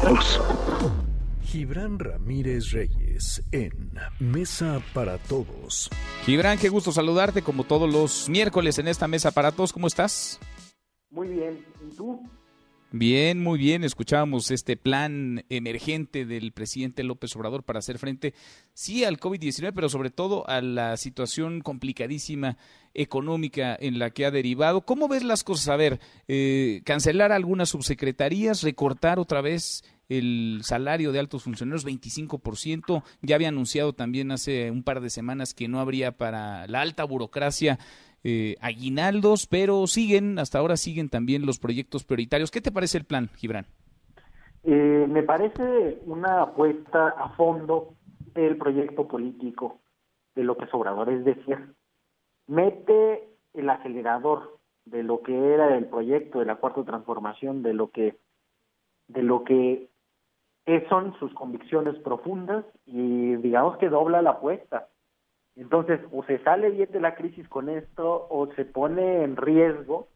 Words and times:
todos. 0.00 0.40
Gibran 1.42 1.98
Ramírez 1.98 2.70
Reyes 2.70 3.42
en 3.50 3.92
Mesa 4.18 4.80
para 4.94 5.18
Todos. 5.18 5.90
Gibran, 6.24 6.58
qué 6.58 6.68
gusto 6.68 6.92
saludarte 6.92 7.42
como 7.42 7.64
todos 7.64 7.92
los 7.92 8.28
miércoles 8.28 8.78
en 8.78 8.88
esta 8.88 9.08
Mesa 9.08 9.32
para 9.32 9.52
Todos. 9.52 9.72
¿Cómo 9.72 9.86
estás? 9.86 10.38
Muy 11.10 11.28
bien. 11.28 11.64
¿Y 11.86 11.94
tú? 11.94 12.22
Bien, 12.92 13.40
muy 13.40 13.56
bien. 13.56 13.84
Escuchábamos 13.84 14.50
este 14.50 14.76
plan 14.76 15.44
emergente 15.48 16.26
del 16.26 16.50
presidente 16.50 17.04
López 17.04 17.36
Obrador 17.36 17.62
para 17.62 17.78
hacer 17.78 17.98
frente, 17.98 18.34
sí, 18.74 19.04
al 19.04 19.20
COVID-19, 19.20 19.72
pero 19.72 19.88
sobre 19.88 20.10
todo 20.10 20.48
a 20.48 20.60
la 20.60 20.96
situación 20.96 21.60
complicadísima 21.60 22.56
económica 22.92 23.76
en 23.78 24.00
la 24.00 24.10
que 24.10 24.26
ha 24.26 24.32
derivado. 24.32 24.80
¿Cómo 24.80 25.06
ves 25.06 25.22
las 25.22 25.44
cosas? 25.44 25.68
A 25.68 25.76
ver, 25.76 26.00
eh, 26.26 26.82
cancelar 26.84 27.30
algunas 27.30 27.68
subsecretarías, 27.68 28.64
recortar 28.64 29.20
otra 29.20 29.40
vez 29.40 29.84
el 30.10 30.60
salario 30.62 31.12
de 31.12 31.20
altos 31.20 31.44
funcionarios 31.44 31.86
25%. 31.86 33.02
Ya 33.22 33.36
había 33.36 33.48
anunciado 33.48 33.94
también 33.94 34.32
hace 34.32 34.70
un 34.70 34.82
par 34.82 35.00
de 35.00 35.08
semanas 35.08 35.54
que 35.54 35.68
no 35.68 35.80
habría 35.80 36.12
para 36.12 36.66
la 36.66 36.82
alta 36.82 37.04
burocracia 37.04 37.78
eh, 38.22 38.56
aguinaldos, 38.60 39.46
pero 39.46 39.86
siguen, 39.86 40.38
hasta 40.38 40.58
ahora 40.58 40.76
siguen 40.76 41.08
también 41.08 41.46
los 41.46 41.58
proyectos 41.58 42.04
prioritarios. 42.04 42.50
¿Qué 42.50 42.60
te 42.60 42.72
parece 42.72 42.98
el 42.98 43.04
plan, 43.04 43.30
Gibran? 43.36 43.64
Eh, 44.64 45.06
me 45.08 45.22
parece 45.22 46.00
una 46.04 46.42
apuesta 46.42 47.14
a 47.16 47.30
fondo 47.30 47.94
del 48.34 48.58
proyecto 48.58 49.08
político 49.08 49.80
de 50.34 50.44
López 50.44 50.68
Obrador, 50.72 51.10
es 51.10 51.24
decir, 51.24 51.74
mete 52.46 53.28
el 53.54 53.70
acelerador 53.70 54.58
de 54.84 55.02
lo 55.02 55.22
que 55.22 55.34
era 55.54 55.76
el 55.76 55.86
proyecto 55.86 56.40
de 56.40 56.46
la 56.46 56.56
cuarta 56.56 56.84
transformación, 56.84 57.62
de 57.62 57.72
lo 57.72 57.90
que 57.90 58.16
de 59.08 59.22
lo 59.22 59.42
que 59.42 59.89
son 60.88 61.14
sus 61.18 61.32
convicciones 61.34 61.96
profundas 62.00 62.64
y 62.86 63.36
digamos 63.36 63.76
que 63.78 63.88
dobla 63.88 64.22
la 64.22 64.30
apuesta. 64.30 64.88
Entonces, 65.56 66.00
o 66.12 66.22
se 66.24 66.38
sale 66.44 66.70
bien 66.70 66.90
de 66.92 67.00
la 67.00 67.14
crisis 67.14 67.48
con 67.48 67.68
esto 67.68 68.26
o 68.30 68.46
se 68.54 68.64
pone 68.64 69.24
en 69.24 69.36
riesgo 69.36 70.08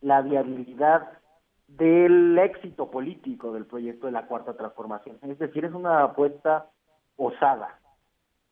la 0.00 0.22
viabilidad 0.22 1.08
del 1.68 2.38
éxito 2.38 2.90
político 2.90 3.52
del 3.52 3.66
proyecto 3.66 4.06
de 4.06 4.12
la 4.12 4.26
cuarta 4.26 4.56
transformación. 4.56 5.18
Es 5.22 5.38
decir, 5.38 5.64
es 5.64 5.72
una 5.72 6.02
apuesta 6.02 6.66
osada, 7.16 7.78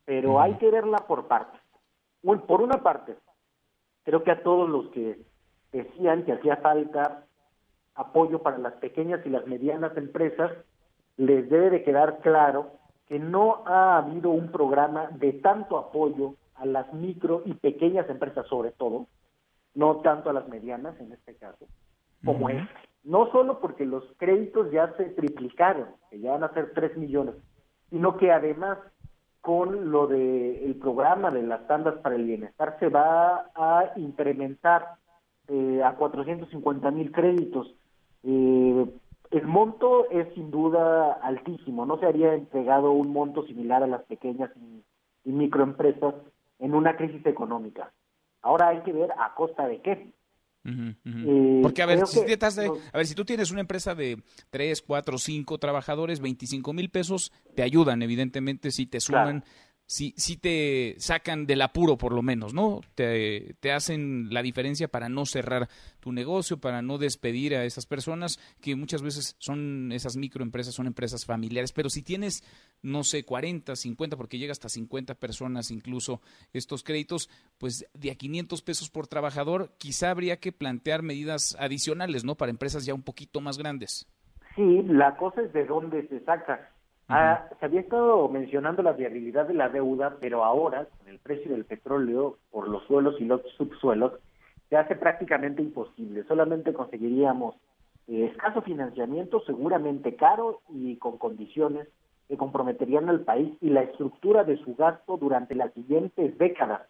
pero 0.05 0.39
hay 0.39 0.53
que 0.55 0.71
verla 0.71 0.97
por 1.07 1.27
partes. 1.27 1.59
Por 2.21 2.61
una 2.61 2.81
parte, 2.81 3.15
creo 4.03 4.23
que 4.23 4.31
a 4.31 4.43
todos 4.43 4.69
los 4.69 4.87
que 4.89 5.19
decían 5.71 6.23
que 6.23 6.33
hacía 6.33 6.57
falta 6.57 7.25
apoyo 7.95 8.41
para 8.41 8.57
las 8.57 8.73
pequeñas 8.75 9.25
y 9.25 9.29
las 9.29 9.45
medianas 9.45 9.95
empresas, 9.97 10.51
les 11.19 11.49
debe 11.49 11.69
de 11.69 11.83
quedar 11.83 12.19
claro 12.19 12.71
que 13.07 13.19
no 13.19 13.63
ha 13.65 13.97
habido 13.97 14.29
un 14.29 14.51
programa 14.51 15.09
de 15.11 15.33
tanto 15.33 15.77
apoyo 15.77 16.35
a 16.55 16.65
las 16.65 16.93
micro 16.93 17.41
y 17.45 17.55
pequeñas 17.55 18.09
empresas 18.09 18.47
sobre 18.47 18.71
todo, 18.71 19.07
no 19.75 19.97
tanto 19.97 20.29
a 20.29 20.33
las 20.33 20.47
medianas 20.47 20.97
en 21.01 21.11
este 21.11 21.35
caso, 21.35 21.67
como 22.23 22.49
es. 22.49 22.61
este. 22.61 22.73
No 23.03 23.29
solo 23.31 23.59
porque 23.59 23.85
los 23.85 24.03
créditos 24.17 24.71
ya 24.71 24.93
se 24.95 25.05
triplicaron, 25.05 25.87
que 26.09 26.19
ya 26.19 26.31
van 26.31 26.43
a 26.43 26.53
ser 26.53 26.73
3 26.73 26.97
millones, 26.97 27.35
sino 27.89 28.15
que 28.17 28.31
además 28.31 28.77
con 29.41 29.91
lo 29.91 30.07
del 30.07 30.57
el 30.63 30.75
programa 30.75 31.31
de 31.31 31.43
las 31.43 31.67
tandas 31.67 31.95
para 31.97 32.15
el 32.15 32.25
bienestar 32.25 32.77
se 32.79 32.87
va 32.87 33.49
a 33.55 33.93
incrementar 33.97 34.95
eh, 35.49 35.81
a 35.83 35.95
450 35.95 36.91
mil 36.91 37.11
créditos. 37.11 37.75
Eh, 38.23 38.85
el 39.31 39.45
monto 39.45 40.09
es 40.09 40.33
sin 40.33 40.49
duda 40.49 41.13
altísimo, 41.21 41.85
no 41.85 41.99
se 41.99 42.07
había 42.07 42.33
entregado 42.33 42.91
un 42.91 43.13
monto 43.13 43.45
similar 43.45 43.83
a 43.83 43.87
las 43.87 44.03
pequeñas 44.03 44.49
y, 44.55 44.83
microempresas 45.29 46.15
en 46.57 46.73
una 46.73 46.97
crisis 46.97 47.23
económica. 47.27 47.91
Ahora 48.41 48.69
hay 48.69 48.79
que 48.79 48.91
ver 48.91 49.11
a 49.11 49.35
costa 49.35 49.67
de 49.67 49.79
qué. 49.81 50.11
Eh, 50.65 51.59
Porque 51.61 51.83
a 51.83 51.85
ver, 51.85 52.05
si 52.07 52.19
a 52.19 52.97
ver, 52.97 53.05
si 53.05 53.13
tú 53.13 53.25
tienes 53.25 53.51
una 53.51 53.61
empresa 53.61 53.93
de 53.93 54.21
3, 54.49 54.81
4, 54.81 55.17
5 55.17 55.57
trabajadores, 55.59 56.19
25 56.19 56.73
mil 56.73 56.89
pesos 56.89 57.31
te 57.55 57.61
ayudan, 57.61 58.01
evidentemente, 58.01 58.71
si 58.71 58.87
te 58.87 58.99
suman 58.99 59.43
si, 59.89 60.13
si 60.17 60.37
te 60.37 60.93
sacan 60.99 61.47
del 61.47 61.63
apuro 61.63 61.97
por 61.97 62.13
lo 62.13 62.21
menos, 62.21 62.53
¿no? 62.53 62.81
Te, 62.93 63.55
te, 63.59 63.71
hacen 63.71 64.31
la 64.31 64.43
diferencia 64.43 64.87
para 64.87 65.09
no 65.09 65.25
cerrar 65.25 65.67
tu 65.99 66.11
negocio, 66.11 66.59
para 66.59 66.83
no 66.83 66.99
despedir 66.99 67.55
a 67.55 67.65
esas 67.65 67.87
personas 67.87 68.37
que 68.61 68.75
muchas 68.75 69.01
veces 69.01 69.35
son 69.39 69.91
esas 69.91 70.15
microempresas, 70.15 70.75
son 70.75 70.85
empresas 70.85 71.25
familiares, 71.25 71.73
pero 71.73 71.89
si 71.89 72.03
tienes, 72.03 72.43
no 72.83 73.03
sé, 73.03 73.25
40, 73.25 73.75
50, 73.75 74.15
porque 74.15 74.37
llega 74.37 74.51
hasta 74.51 74.69
50 74.69 75.15
personas 75.15 75.71
incluso 75.71 76.21
estos 76.53 76.83
créditos, 76.83 77.27
pues 77.57 77.89
de 77.95 78.11
a 78.11 78.15
500 78.15 78.61
pesos 78.61 78.91
por 78.91 79.07
trabajador, 79.07 79.71
quizá 79.79 80.11
habría 80.11 80.37
que 80.37 80.51
plantear 80.51 81.01
medidas 81.01 81.57
adicionales, 81.59 82.23
¿no? 82.23 82.35
Para 82.35 82.51
empresas 82.51 82.85
ya 82.85 82.93
un 82.93 83.01
poquito 83.01 83.41
más 83.41 83.57
grandes. 83.57 84.07
Sí, 84.55 84.83
la 84.83 85.17
cosa 85.17 85.41
es 85.41 85.51
de 85.51 85.65
dónde 85.65 86.07
se 86.09 86.23
saca 86.25 86.69
Ah, 87.11 87.47
se 87.59 87.65
había 87.65 87.79
estado 87.79 88.29
mencionando 88.29 88.83
la 88.83 88.93
viabilidad 88.93 89.47
de 89.47 89.55
la 89.55 89.67
deuda, 89.67 90.17
pero 90.21 90.45
ahora, 90.45 90.85
con 90.85 91.09
el 91.09 91.17
precio 91.17 91.51
del 91.51 91.65
petróleo 91.65 92.37
por 92.51 92.67
los 92.69 92.83
suelos 92.83 93.15
y 93.19 93.25
los 93.25 93.41
subsuelos, 93.57 94.13
se 94.69 94.77
hace 94.77 94.95
prácticamente 94.95 95.63
imposible. 95.63 96.23
Solamente 96.25 96.71
conseguiríamos 96.71 97.55
eh, 98.07 98.25
escaso 98.31 98.61
financiamiento, 98.61 99.41
seguramente 99.47 100.15
caro 100.15 100.61
y 100.69 100.97
con 100.97 101.17
condiciones 101.17 101.87
que 102.27 102.37
comprometerían 102.37 103.09
al 103.09 103.21
país 103.21 103.57
y 103.59 103.71
la 103.71 103.81
estructura 103.81 104.43
de 104.43 104.57
su 104.57 104.75
gasto 104.75 105.17
durante 105.17 105.55
las 105.55 105.73
siguientes 105.73 106.37
décadas. 106.37 106.83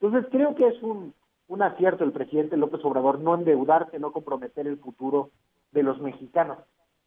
Entonces, 0.00 0.30
creo 0.30 0.54
que 0.54 0.68
es 0.68 0.82
un, 0.82 1.12
un 1.48 1.62
acierto 1.62 2.02
el 2.02 2.12
presidente 2.12 2.56
López 2.56 2.82
Obrador 2.82 3.18
no 3.20 3.34
endeudarse, 3.34 3.98
no 3.98 4.12
comprometer 4.12 4.66
el 4.66 4.78
futuro 4.78 5.28
de 5.72 5.82
los 5.82 6.00
mexicanos. 6.00 6.56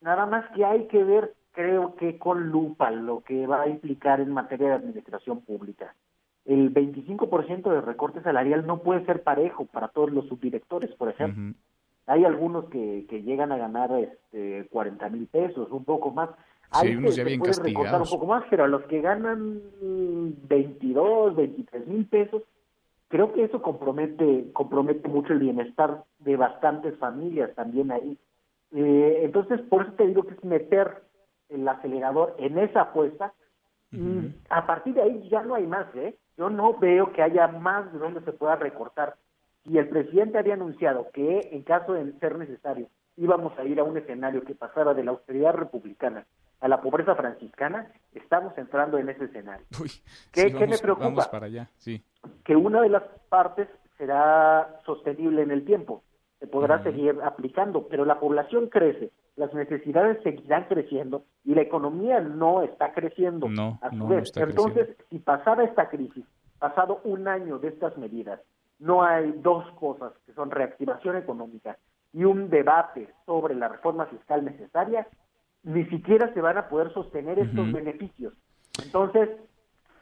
Nada 0.01 0.27
más 0.27 0.45
que 0.51 0.63
hay 0.63 0.85
que 0.85 1.03
ver 1.03 1.33
creo 1.51 1.95
que 1.95 2.17
con 2.17 2.49
lupa 2.49 2.91
lo 2.91 3.21
que 3.21 3.47
va 3.47 3.63
a 3.63 3.69
implicar 3.69 4.21
en 4.21 4.31
materia 4.31 4.69
de 4.69 4.75
administración 4.75 5.41
pública. 5.41 5.95
El 6.45 6.73
25% 6.73 7.69
de 7.71 7.81
recorte 7.81 8.21
salarial 8.21 8.65
no 8.65 8.79
puede 8.79 9.05
ser 9.05 9.23
parejo 9.23 9.65
para 9.65 9.89
todos 9.89 10.11
los 10.11 10.27
subdirectores, 10.27 10.91
por 10.95 11.09
ejemplo. 11.09 11.53
Hay 12.07 12.25
algunos 12.25 12.65
que, 12.69 13.05
que 13.07 13.21
llegan 13.21 13.51
a 13.51 13.57
ganar 13.57 13.91
este, 13.91 14.67
40 14.71 15.09
mil 15.09 15.27
pesos, 15.27 15.69
un 15.71 15.85
poco 15.85 16.09
más. 16.09 16.29
Hay 16.71 16.95
unos 16.95 17.15
que 17.15 17.35
ya 17.35 17.53
se 17.53 17.63
recortar 17.63 18.01
un 18.01 18.09
poco 18.09 18.25
más, 18.25 18.43
pero 18.49 18.63
a 18.63 18.67
los 18.67 18.83
que 18.83 19.01
ganan 19.01 19.61
22, 19.81 21.35
23 21.35 21.87
mil 21.87 22.05
pesos, 22.07 22.43
creo 23.09 23.31
que 23.33 23.43
eso 23.43 23.61
compromete, 23.61 24.49
compromete 24.53 25.07
mucho 25.07 25.33
el 25.33 25.39
bienestar 25.39 26.03
de 26.19 26.35
bastantes 26.35 26.97
familias 26.97 27.53
también 27.53 27.91
ahí. 27.91 28.17
Eh, 28.71 29.21
entonces, 29.23 29.61
por 29.61 29.83
eso 29.83 29.93
te 29.93 30.07
digo 30.07 30.23
que 30.23 30.33
es 30.33 30.43
meter 30.43 31.08
el 31.49 31.67
acelerador 31.67 32.35
en 32.37 32.57
esa 32.57 32.81
apuesta 32.81 33.33
y 33.91 34.35
a 34.49 34.67
partir 34.67 34.93
de 34.93 35.01
ahí 35.01 35.29
ya 35.29 35.41
no 35.41 35.55
hay 35.55 35.65
más, 35.65 35.87
¿eh? 35.95 36.15
Yo 36.37 36.49
no 36.49 36.77
veo 36.77 37.11
que 37.11 37.23
haya 37.23 37.47
más 37.47 37.91
de 37.91 37.97
donde 37.97 38.21
se 38.21 38.31
pueda 38.31 38.55
recortar. 38.55 39.15
Y 39.65 39.77
el 39.77 39.89
presidente 39.89 40.37
había 40.37 40.53
anunciado 40.53 41.07
que 41.11 41.49
en 41.51 41.63
caso 41.63 41.93
de 41.93 42.13
ser 42.19 42.37
necesario 42.37 42.87
íbamos 43.17 43.57
a 43.57 43.65
ir 43.65 43.79
a 43.79 43.83
un 43.83 43.97
escenario 43.97 44.43
que 44.43 44.55
pasara 44.55 44.93
de 44.93 45.03
la 45.03 45.11
austeridad 45.11 45.53
republicana 45.53 46.25
a 46.61 46.67
la 46.67 46.81
pobreza 46.81 47.15
franciscana, 47.15 47.91
estamos 48.13 48.57
entrando 48.57 48.97
en 48.97 49.09
ese 49.09 49.25
escenario. 49.25 49.65
¿Qué, 50.31 50.53
me 50.53 50.77
preocupa? 50.77 51.29
para 51.31 51.45
allá, 51.47 51.69
sí. 51.77 52.03
Que 52.43 52.55
una 52.55 52.81
de 52.81 52.89
las 52.89 53.03
partes 53.29 53.67
será 53.97 54.79
sostenible 54.85 55.41
en 55.41 55.51
el 55.51 55.65
tiempo, 55.65 56.03
se 56.39 56.47
podrá 56.47 56.83
seguir 56.83 57.17
aplicando, 57.23 57.87
pero 57.87 58.05
la 58.05 58.19
población 58.19 58.67
crece, 58.67 59.11
las 59.39 59.53
necesidades 59.53 60.21
seguirán 60.21 60.65
creciendo 60.65 61.23
y 61.45 61.55
la 61.55 61.61
economía 61.61 62.19
no 62.19 62.61
está 62.61 62.91
creciendo 62.91 63.47
no, 63.47 63.79
a 63.81 63.89
su 63.89 64.05
vez. 64.05 64.29
Entonces, 64.35 64.89
si 65.09 65.19
pasara 65.19 65.63
esta 65.63 65.87
crisis, 65.87 66.25
pasado 66.59 66.99
un 67.05 67.25
año 67.25 67.57
de 67.57 67.69
estas 67.69 67.97
medidas, 67.97 68.41
no 68.79 69.01
hay 69.01 69.31
dos 69.41 69.63
cosas 69.79 70.11
que 70.25 70.33
son 70.33 70.51
reactivación 70.51 71.15
económica 71.15 71.77
y 72.11 72.25
un 72.25 72.49
debate 72.49 73.07
sobre 73.25 73.55
la 73.55 73.69
reforma 73.69 74.07
fiscal 74.07 74.43
necesaria, 74.43 75.07
ni 75.63 75.85
siquiera 75.85 76.33
se 76.33 76.41
van 76.41 76.57
a 76.57 76.67
poder 76.67 76.93
sostener 76.93 77.39
estos 77.39 77.71
beneficios. 77.71 78.33
Entonces, 78.83 79.29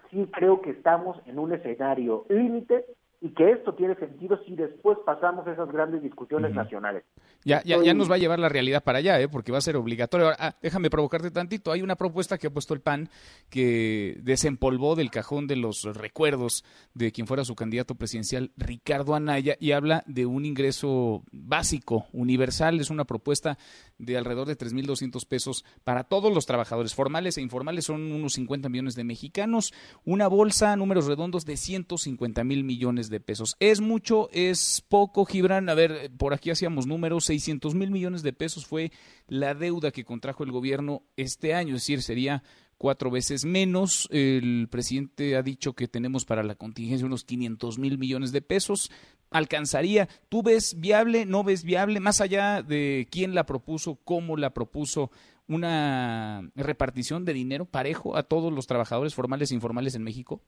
sí 0.10 0.28
creo 0.34 0.62
que 0.62 0.72
estamos 0.72 1.16
en 1.28 1.38
un 1.38 1.54
escenario 1.54 2.26
límite 2.28 2.86
y 3.20 3.30
que 3.30 3.52
esto 3.52 3.74
tiene 3.74 3.96
sentido 3.96 4.40
si 4.46 4.56
después 4.56 4.98
pasamos 5.04 5.48
esas 5.48 5.72
grandes 5.72 6.04
discusiones 6.04 6.54
nacionales. 6.54 7.04
Ya, 7.44 7.64
ya, 7.64 7.82
ya, 7.82 7.96
nos 7.96 8.12
va 8.12 8.16
a 8.16 8.20
llevar 8.20 8.38
la 8.38 8.50
realidad 8.50 8.84
para 8.84 9.00
allá, 9.00 9.20
¿eh? 9.20 9.28
porque 9.28 9.52
va 9.52 9.58
a 9.58 9.62
ser 9.62 9.76
obligatorio. 9.76 10.32
ah, 10.38 10.56
déjame 10.62 10.92
provocarte 10.92 11.32
tantito. 11.32 11.72
Hay 11.72 11.82
una 11.82 11.96
propuesta 11.96 12.38
que 12.38 12.48
ha 12.48 12.50
puesto 12.52 12.76
el 12.76 12.82
PAN 12.82 13.10
que 13.50 14.20
desempolvó 14.22 14.96
del 14.96 15.10
cajón 15.10 15.48
de 15.48 15.56
los 15.56 15.84
recuerdos 15.96 16.64
de 16.94 17.12
quien 17.12 17.26
fuera 17.26 17.44
su 17.44 17.56
candidato 17.56 17.96
presidencial, 17.96 18.52
Ricardo 18.56 19.16
Anaya, 19.16 19.56
y 19.60 19.72
habla 19.72 20.04
de 20.06 20.28
un 20.28 20.46
ingreso 20.46 21.24
básico, 21.32 22.06
universal. 22.14 22.80
Es 22.80 22.92
una 22.92 23.06
propuesta 23.06 23.58
de 23.98 24.18
alrededor 24.18 24.48
de 24.48 24.58
3.200 24.58 25.28
pesos 25.28 25.66
para 25.84 26.04
todos 26.04 26.32
los 26.32 26.46
trabajadores 26.46 26.94
formales 26.94 27.38
e 27.38 27.42
informales. 27.42 27.86
Son 27.86 28.12
unos 28.12 28.34
50 28.34 28.70
millones 28.70 28.94
de 28.94 29.04
mexicanos. 29.04 29.74
Una 30.06 30.28
bolsa, 30.28 30.76
números 30.76 31.08
redondos, 31.08 31.46
de 31.46 31.58
150 31.58 32.44
mil 32.44 32.64
millones 32.64 33.07
de 33.10 33.20
pesos. 33.20 33.56
¿Es 33.60 33.82
mucho? 33.82 34.30
¿Es 34.32 34.84
poco, 34.88 35.26
Gibran? 35.26 35.70
A 35.70 35.74
ver, 35.74 36.12
por 36.18 36.34
aquí 36.34 36.50
hacíamos 36.50 36.88
números. 36.88 37.26
600 37.26 37.76
mil 37.76 37.92
millones 37.92 38.24
de 38.24 38.34
pesos 38.34 38.66
fue 38.66 38.92
la 39.28 39.54
deuda 39.54 39.92
que 39.92 40.06
contrajo 40.06 40.44
el 40.44 40.52
gobierno 40.52 41.04
este 41.16 41.54
año. 41.54 41.76
Es 41.76 41.82
decir, 41.82 42.02
sería 42.02 42.44
cuatro 42.78 43.12
veces 43.12 43.46
menos. 43.46 44.08
El 44.12 44.68
presidente 44.70 45.36
ha 45.36 45.42
dicho 45.42 45.74
que 45.74 45.88
tenemos 45.88 46.26
para 46.26 46.44
la 46.44 46.56
contingencia 46.56 47.06
unos 47.06 47.24
500 47.24 47.80
mil 47.80 47.98
millones 47.98 48.32
de 48.32 48.42
pesos. 48.42 48.92
¿Alcanzaría? 49.30 50.08
¿Tú 50.30 50.42
ves 50.42 50.80
viable? 50.80 51.26
¿No 51.26 51.44
ves 51.44 51.64
viable? 51.64 52.00
Más 52.00 52.22
allá 52.22 52.62
de 52.62 53.08
quién 53.12 53.36
la 53.36 53.46
propuso, 53.46 54.00
cómo 54.04 54.38
la 54.38 54.54
propuso, 54.54 55.12
una 55.48 56.50
repartición 56.56 57.26
de 57.26 57.34
dinero 57.34 57.66
parejo 57.66 58.18
a 58.18 58.24
todos 58.24 58.52
los 58.54 58.68
trabajadores 58.68 59.16
formales 59.16 59.52
e 59.52 59.56
informales 59.56 59.96
en 59.96 60.04
México? 60.04 60.42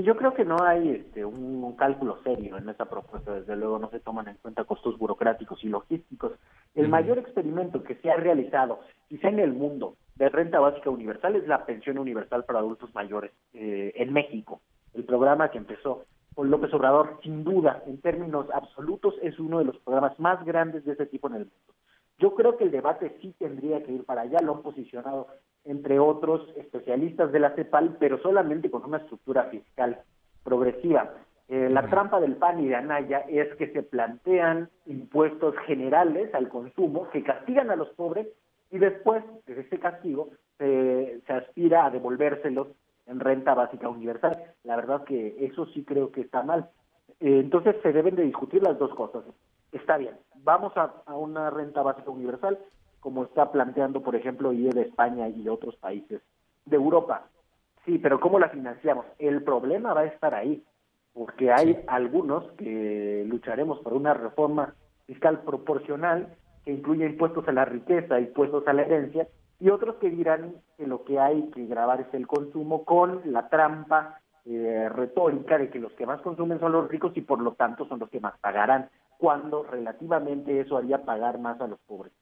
Yo 0.00 0.16
creo 0.16 0.32
que 0.32 0.46
no 0.46 0.56
hay 0.62 0.88
este, 0.88 1.22
un 1.22 1.74
cálculo 1.76 2.18
serio 2.24 2.56
en 2.56 2.68
esa 2.68 2.86
propuesta. 2.86 3.34
Desde 3.34 3.56
luego 3.56 3.78
no 3.78 3.90
se 3.90 4.00
toman 4.00 4.28
en 4.28 4.36
cuenta 4.36 4.64
costos 4.64 4.96
burocráticos 4.96 5.62
y 5.64 5.68
logísticos. 5.68 6.32
El 6.74 6.88
mayor 6.88 7.18
experimento 7.18 7.82
que 7.82 7.96
se 7.96 8.10
ha 8.10 8.16
realizado, 8.16 8.80
quizá 9.08 9.28
en 9.28 9.38
el 9.38 9.52
mundo, 9.52 9.96
de 10.16 10.30
renta 10.30 10.60
básica 10.60 10.88
universal 10.88 11.36
es 11.36 11.46
la 11.46 11.66
pensión 11.66 11.98
universal 11.98 12.44
para 12.44 12.60
adultos 12.60 12.94
mayores 12.94 13.32
eh, 13.52 13.92
en 13.96 14.12
México. 14.12 14.60
El 14.94 15.04
programa 15.04 15.50
que 15.50 15.58
empezó 15.58 16.04
con 16.34 16.50
López 16.50 16.72
Obrador, 16.72 17.18
sin 17.22 17.44
duda, 17.44 17.82
en 17.86 18.00
términos 18.00 18.46
absolutos, 18.54 19.14
es 19.22 19.38
uno 19.38 19.58
de 19.58 19.66
los 19.66 19.78
programas 19.78 20.18
más 20.18 20.42
grandes 20.44 20.84
de 20.86 20.92
ese 20.92 21.04
tipo 21.04 21.28
en 21.28 21.34
el 21.34 21.40
mundo. 21.40 21.74
Yo 22.18 22.34
creo 22.34 22.56
que 22.56 22.64
el 22.64 22.70
debate 22.70 23.16
sí 23.20 23.34
tendría 23.38 23.82
que 23.82 23.92
ir 23.92 24.04
para 24.04 24.22
allá, 24.22 24.40
lo 24.40 24.54
han 24.54 24.62
posicionado 24.62 25.28
entre 25.64 25.98
otros 25.98 26.48
especialistas 26.56 27.32
de 27.32 27.40
la 27.40 27.54
CEPAL, 27.54 27.96
pero 27.98 28.18
solamente 28.18 28.70
con 28.70 28.84
una 28.84 28.98
estructura 28.98 29.44
fiscal 29.44 30.00
progresiva. 30.42 31.14
Eh, 31.48 31.68
la 31.68 31.86
trampa 31.88 32.20
del 32.20 32.36
PAN 32.36 32.60
y 32.60 32.68
de 32.68 32.76
Anaya 32.76 33.20
es 33.28 33.54
que 33.56 33.68
se 33.72 33.82
plantean 33.82 34.70
impuestos 34.86 35.54
generales 35.66 36.34
al 36.34 36.48
consumo 36.48 37.10
que 37.10 37.22
castigan 37.22 37.70
a 37.70 37.76
los 37.76 37.88
pobres 37.90 38.26
y 38.70 38.78
después 38.78 39.22
de 39.46 39.60
ese 39.60 39.78
castigo 39.78 40.30
se, 40.58 41.20
se 41.26 41.32
aspira 41.32 41.86
a 41.86 41.90
devolvérselos 41.90 42.68
en 43.06 43.20
renta 43.20 43.54
básica 43.54 43.88
universal. 43.88 44.36
La 44.64 44.76
verdad 44.76 45.04
que 45.04 45.36
eso 45.44 45.66
sí 45.66 45.84
creo 45.84 46.10
que 46.10 46.22
está 46.22 46.42
mal. 46.42 46.70
Eh, 47.20 47.40
entonces 47.40 47.76
se 47.82 47.92
deben 47.92 48.16
de 48.16 48.24
discutir 48.24 48.62
las 48.62 48.78
dos 48.78 48.94
cosas. 48.94 49.24
Está 49.72 49.96
bien, 49.96 50.14
vamos 50.36 50.72
a, 50.76 50.92
a, 51.06 51.14
una 51.14 51.50
renta 51.50 51.82
básica 51.82 52.10
universal, 52.10 52.58
como 53.02 53.24
está 53.24 53.50
planteando, 53.50 54.00
por 54.00 54.14
ejemplo, 54.14 54.52
IE 54.52 54.70
de 54.70 54.82
España 54.82 55.28
y 55.28 55.48
otros 55.48 55.76
países 55.76 56.22
de 56.64 56.76
Europa. 56.76 57.26
Sí, 57.84 57.98
pero 57.98 58.20
¿cómo 58.20 58.38
la 58.38 58.48
financiamos? 58.48 59.04
El 59.18 59.42
problema 59.42 59.92
va 59.92 60.02
a 60.02 60.06
estar 60.06 60.34
ahí, 60.34 60.64
porque 61.12 61.52
hay 61.52 61.82
algunos 61.88 62.50
que 62.52 63.24
lucharemos 63.26 63.80
por 63.80 63.92
una 63.94 64.14
reforma 64.14 64.74
fiscal 65.06 65.40
proporcional 65.40 66.28
que 66.64 66.72
incluye 66.72 67.04
impuestos 67.04 67.46
a 67.48 67.52
la 67.52 67.64
riqueza, 67.64 68.20
impuestos 68.20 68.66
a 68.68 68.72
la 68.72 68.82
herencia, 68.82 69.26
y 69.58 69.68
otros 69.70 69.96
que 69.96 70.08
dirán 70.08 70.54
que 70.76 70.86
lo 70.86 71.04
que 71.04 71.18
hay 71.18 71.50
que 71.50 71.66
grabar 71.66 72.00
es 72.00 72.14
el 72.14 72.28
consumo 72.28 72.84
con 72.84 73.20
la 73.24 73.48
trampa 73.48 74.20
eh, 74.44 74.88
retórica 74.88 75.58
de 75.58 75.70
que 75.70 75.80
los 75.80 75.92
que 75.94 76.06
más 76.06 76.20
consumen 76.20 76.60
son 76.60 76.70
los 76.70 76.88
ricos 76.88 77.12
y 77.16 77.20
por 77.22 77.40
lo 77.40 77.54
tanto 77.54 77.84
son 77.86 77.98
los 77.98 78.10
que 78.10 78.20
más 78.20 78.38
pagarán, 78.38 78.90
cuando 79.18 79.64
relativamente 79.64 80.60
eso 80.60 80.76
haría 80.76 81.04
pagar 81.04 81.40
más 81.40 81.60
a 81.60 81.66
los 81.66 81.80
pobres. 81.80 82.12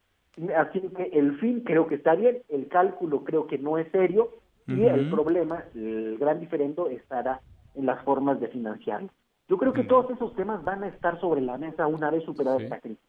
Así 0.57 0.81
que 0.97 1.11
el 1.13 1.39
fin 1.39 1.61
creo 1.61 1.87
que 1.87 1.97
está 1.97 2.15
bien, 2.15 2.43
el 2.49 2.69
cálculo 2.69 3.25
creo 3.25 3.47
que 3.47 3.59
no 3.59 3.79
es 3.79 3.91
serio 3.91 4.31
y 4.67 4.85
el 4.85 5.11
problema, 5.11 5.65
el 5.75 6.17
gran 6.19 6.39
diferendo 6.39 6.89
estará 6.89 7.41
en 7.75 7.87
las 7.87 8.03
formas 8.05 8.41
de 8.41 8.49
financiarlo. 8.49 9.11
Yo 9.49 9.59
creo 9.59 9.73
que 9.73 9.83
todos 9.83 10.11
esos 10.11 10.35
temas 10.37 10.63
van 10.63 10.85
a 10.85 10.89
estar 10.89 11.21
sobre 11.21 11.41
la 11.41 11.59
mesa 11.59 11.89
una 11.89 12.11
vez 12.11 12.23
superada 12.25 12.59
esta 12.59 12.79
crisis 12.79 13.05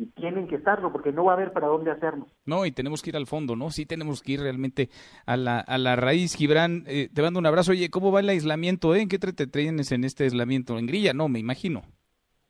y 0.00 0.06
tienen 0.06 0.48
que 0.48 0.54
estarlo 0.54 0.92
porque 0.92 1.12
no 1.12 1.24
va 1.24 1.32
a 1.32 1.34
haber 1.34 1.52
para 1.52 1.66
dónde 1.66 1.90
hacernos. 1.90 2.26
No, 2.46 2.64
y 2.64 2.72
tenemos 2.72 3.02
que 3.02 3.10
ir 3.10 3.16
al 3.16 3.26
fondo, 3.26 3.54
¿no? 3.54 3.70
Sí 3.70 3.84
tenemos 3.84 4.22
que 4.22 4.32
ir 4.32 4.40
realmente 4.40 4.88
a 5.26 5.36
la, 5.36 5.60
a 5.60 5.76
la 5.76 5.94
raíz. 5.94 6.34
Gibran, 6.36 6.84
eh, 6.86 7.10
te 7.12 7.20
mando 7.20 7.38
un 7.38 7.44
abrazo. 7.44 7.72
Oye, 7.72 7.90
¿cómo 7.90 8.10
va 8.10 8.20
el 8.20 8.28
aislamiento? 8.30 8.94
Eh? 8.94 9.02
¿En 9.02 9.08
qué 9.08 9.18
te 9.18 9.46
tienes 9.46 9.92
en 9.92 10.04
este 10.04 10.24
aislamiento? 10.24 10.78
¿En 10.78 10.86
grilla? 10.86 11.12
No, 11.12 11.28
me 11.28 11.38
imagino. 11.38 11.82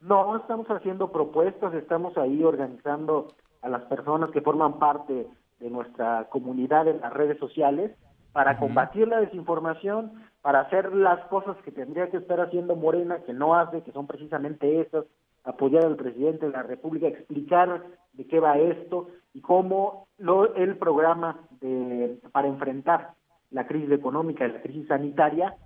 No, 0.00 0.36
estamos 0.36 0.68
haciendo 0.68 1.10
propuestas, 1.10 1.74
estamos 1.74 2.16
ahí 2.18 2.44
organizando 2.44 3.34
a 3.62 3.68
las 3.68 3.82
personas 3.82 4.30
que 4.30 4.40
forman 4.40 4.78
parte 4.78 5.26
de 5.58 5.70
nuestra 5.70 6.28
comunidad 6.30 6.88
en 6.88 7.00
las 7.00 7.12
redes 7.12 7.38
sociales 7.38 7.92
para 8.32 8.58
combatir 8.58 9.08
la 9.08 9.20
desinformación, 9.20 10.12
para 10.40 10.60
hacer 10.60 10.94
las 10.94 11.20
cosas 11.26 11.56
que 11.64 11.72
tendría 11.72 12.10
que 12.10 12.18
estar 12.18 12.40
haciendo 12.40 12.76
Morena, 12.76 13.18
que 13.26 13.32
no 13.32 13.54
hace, 13.54 13.82
que 13.82 13.92
son 13.92 14.06
precisamente 14.06 14.80
esas, 14.80 15.04
apoyar 15.44 15.84
al 15.84 15.96
presidente 15.96 16.46
de 16.46 16.52
la 16.52 16.62
República, 16.62 17.08
explicar 17.08 17.82
de 18.12 18.26
qué 18.26 18.40
va 18.40 18.58
esto 18.58 19.08
y 19.34 19.40
cómo 19.40 20.06
lo, 20.18 20.54
el 20.54 20.76
programa 20.76 21.40
de, 21.60 22.20
para 22.32 22.48
enfrentar 22.48 23.14
la 23.50 23.66
crisis 23.66 23.90
económica 23.90 24.46
y 24.46 24.52
la 24.52 24.62
crisis 24.62 24.86
sanitaria 24.86 25.56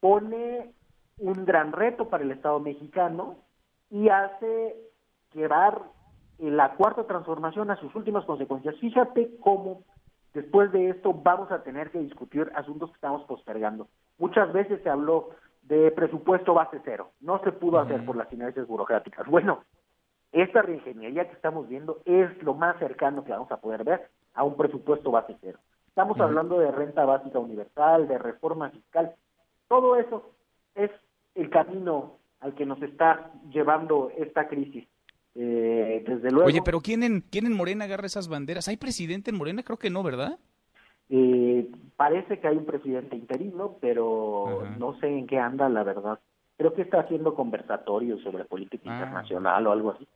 pone 0.00 0.72
un 1.18 1.44
gran 1.44 1.72
reto 1.72 2.08
para 2.08 2.24
el 2.24 2.30
Estado 2.30 2.60
mexicano 2.60 3.36
y 3.90 4.08
hace 4.08 4.76
llevar 5.34 5.82
la 6.38 6.74
cuarta 6.74 7.04
transformación 7.04 7.70
a 7.70 7.76
sus 7.76 7.94
últimas 7.94 8.24
consecuencias. 8.24 8.76
Fíjate 8.76 9.30
cómo 9.40 9.82
después 10.34 10.70
de 10.72 10.90
esto 10.90 11.12
vamos 11.12 11.50
a 11.50 11.62
tener 11.62 11.90
que 11.90 11.98
discutir 11.98 12.50
asuntos 12.54 12.90
que 12.90 12.96
estamos 12.96 13.24
postergando. 13.24 13.88
Muchas 14.18 14.52
veces 14.52 14.82
se 14.82 14.90
habló 14.90 15.30
de 15.62 15.90
presupuesto 15.90 16.54
base 16.54 16.80
cero. 16.84 17.10
No 17.20 17.40
se 17.42 17.52
pudo 17.52 17.78
hacer 17.78 18.04
por 18.04 18.16
las 18.16 18.32
inercias 18.32 18.66
burocráticas. 18.66 19.26
Bueno, 19.26 19.64
esta 20.32 20.62
reingeniería 20.62 21.28
que 21.28 21.34
estamos 21.34 21.68
viendo 21.68 22.00
es 22.04 22.42
lo 22.42 22.54
más 22.54 22.78
cercano 22.78 23.24
que 23.24 23.32
vamos 23.32 23.50
a 23.50 23.56
poder 23.56 23.84
ver 23.84 24.10
a 24.34 24.44
un 24.44 24.56
presupuesto 24.56 25.10
base 25.10 25.36
cero. 25.40 25.58
Estamos 25.88 26.20
hablando 26.20 26.58
de 26.58 26.70
renta 26.70 27.06
básica 27.06 27.38
universal, 27.38 28.06
de 28.06 28.18
reforma 28.18 28.68
fiscal. 28.68 29.14
Todo 29.66 29.96
eso 29.96 30.30
es 30.74 30.90
el 31.34 31.48
camino 31.48 32.18
al 32.40 32.54
que 32.54 32.66
nos 32.66 32.80
está 32.82 33.30
llevando 33.50 34.10
esta 34.16 34.46
crisis. 34.46 34.86
Eh, 35.38 36.02
desde 36.06 36.30
luego. 36.30 36.46
Oye, 36.46 36.62
pero 36.64 36.80
¿quién 36.80 37.02
en, 37.02 37.20
¿quién 37.20 37.46
en 37.46 37.52
Morena 37.52 37.84
agarra 37.84 38.06
esas 38.06 38.28
banderas? 38.28 38.68
¿Hay 38.68 38.78
presidente 38.78 39.30
en 39.30 39.36
Morena? 39.36 39.62
Creo 39.62 39.78
que 39.78 39.90
no, 39.90 40.02
¿verdad? 40.02 40.38
Eh, 41.10 41.70
parece 41.96 42.40
que 42.40 42.48
hay 42.48 42.56
un 42.56 42.64
presidente 42.64 43.16
interino, 43.16 43.76
pero 43.80 44.66
no 44.78 44.98
sé 44.98 45.08
en 45.08 45.26
qué 45.26 45.38
anda, 45.38 45.68
la 45.68 45.82
verdad. 45.82 46.18
Creo 46.56 46.72
que 46.72 46.82
está 46.82 47.00
haciendo 47.00 47.34
conversatorios 47.34 48.22
sobre 48.22 48.46
política 48.46 48.90
ah. 48.90 48.94
internacional 48.94 49.66
o 49.66 49.72
algo 49.72 49.90
así. 49.90 50.06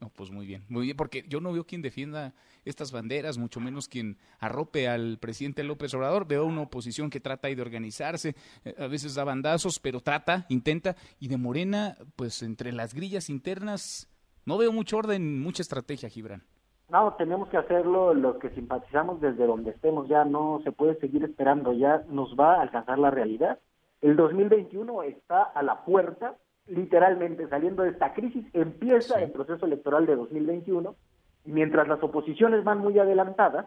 No, 0.00 0.10
pues 0.10 0.30
muy 0.30 0.44
bien, 0.44 0.64
muy 0.68 0.84
bien, 0.84 0.96
porque 0.96 1.24
yo 1.26 1.40
no 1.40 1.52
veo 1.52 1.64
quien 1.64 1.80
defienda 1.80 2.34
estas 2.66 2.92
banderas, 2.92 3.38
mucho 3.38 3.60
menos 3.60 3.88
quien 3.88 4.18
arrope 4.38 4.88
al 4.88 5.18
presidente 5.18 5.64
López 5.64 5.94
Obrador. 5.94 6.26
Veo 6.26 6.44
una 6.44 6.62
oposición 6.62 7.08
que 7.08 7.20
trata 7.20 7.48
de 7.48 7.62
organizarse, 7.62 8.34
eh, 8.64 8.74
a 8.78 8.88
veces 8.88 9.14
da 9.14 9.24
bandazos, 9.24 9.78
pero 9.78 10.00
trata, 10.00 10.44
intenta. 10.50 10.96
Y 11.18 11.28
de 11.28 11.38
Morena, 11.38 11.96
pues 12.16 12.42
entre 12.42 12.72
las 12.72 12.92
grillas 12.92 13.30
internas, 13.30 14.09
no 14.46 14.58
veo 14.58 14.72
mucho 14.72 14.98
orden, 14.98 15.40
mucha 15.40 15.62
estrategia, 15.62 16.08
Gibran. 16.08 16.42
No, 16.90 17.14
tenemos 17.14 17.48
que 17.48 17.56
hacerlo 17.56 18.14
los 18.14 18.38
que 18.38 18.50
simpatizamos 18.50 19.20
desde 19.20 19.46
donde 19.46 19.70
estemos, 19.70 20.08
ya 20.08 20.24
no 20.24 20.60
se 20.64 20.72
puede 20.72 20.98
seguir 20.98 21.22
esperando, 21.22 21.72
ya 21.72 22.02
nos 22.08 22.34
va 22.38 22.56
a 22.56 22.62
alcanzar 22.62 22.98
la 22.98 23.10
realidad. 23.10 23.60
El 24.00 24.16
2021 24.16 25.02
está 25.04 25.42
a 25.42 25.62
la 25.62 25.84
puerta, 25.84 26.34
literalmente 26.66 27.48
saliendo 27.48 27.84
de 27.84 27.90
esta 27.90 28.12
crisis, 28.12 28.44
empieza 28.52 29.22
el 29.22 29.30
proceso 29.30 29.66
electoral 29.66 30.06
de 30.06 30.16
2021 30.16 30.96
y 31.44 31.52
mientras 31.52 31.86
las 31.86 32.02
oposiciones 32.02 32.64
van 32.64 32.78
muy 32.78 32.98
adelantadas, 32.98 33.66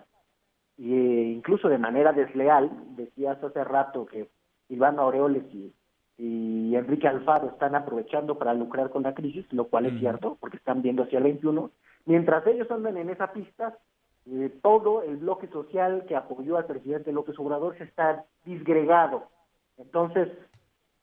e 0.77 1.33
incluso 1.35 1.69
de 1.69 1.77
manera 1.77 2.11
desleal, 2.11 2.71
decías 2.95 3.41
hace 3.41 3.63
rato 3.63 4.05
que 4.05 4.27
Iván 4.69 4.99
Aureoles 4.99 5.43
y, 5.53 5.73
y 6.17 6.75
Enrique 6.75 7.07
Alfaro 7.07 7.49
están 7.49 7.75
aprovechando 7.75 8.37
para 8.37 8.53
lucrar 8.53 8.89
con 8.89 9.03
la 9.03 9.13
crisis, 9.13 9.45
lo 9.51 9.65
cual 9.65 9.87
es 9.87 9.99
cierto, 9.99 10.37
porque 10.39 10.57
están 10.57 10.81
viendo 10.81 11.03
hacia 11.03 11.17
el 11.17 11.23
21, 11.23 11.71
Mientras 12.05 12.45
ellos 12.47 12.69
andan 12.69 12.97
en 12.97 13.09
esa 13.09 13.31
pista, 13.31 13.77
eh, 14.25 14.51
todo 14.61 15.03
el 15.03 15.17
bloque 15.17 15.47
social 15.47 16.05
que 16.07 16.15
apoyó 16.15 16.57
al 16.57 16.65
presidente 16.65 17.11
López 17.11 17.37
Obrador 17.39 17.77
se 17.77 17.85
está 17.85 18.25
disgregado. 18.45 19.29
Entonces, 19.77 20.29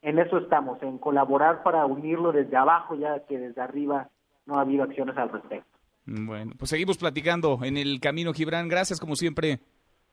en 0.02 0.18
eso 0.18 0.38
estamos, 0.38 0.82
en 0.82 0.98
colaborar 0.98 1.62
para 1.62 1.86
unirlo 1.86 2.32
desde 2.32 2.56
abajo, 2.56 2.94
ya 2.94 3.20
que 3.26 3.38
desde 3.38 3.60
arriba 3.60 4.08
no 4.46 4.58
ha 4.58 4.62
habido 4.62 4.84
acciones 4.84 5.16
al 5.16 5.30
respecto. 5.30 5.66
Bueno, 6.06 6.52
pues 6.58 6.70
seguimos 6.70 6.98
platicando 6.98 7.58
en 7.62 7.76
el 7.76 8.00
camino, 8.00 8.32
Gibran. 8.32 8.68
Gracias 8.68 8.98
como 8.98 9.16
siempre. 9.16 9.60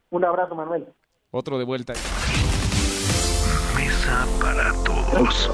Un 0.10 0.24
abrazo, 0.24 0.56
Manuel. 0.56 0.88
Otro 1.32 1.58
de 1.58 1.66
vuelta. 1.66 1.94
Para 4.40 4.72
todos. 4.86 5.50